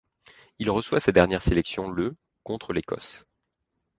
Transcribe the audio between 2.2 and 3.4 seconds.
contre l'Écosse.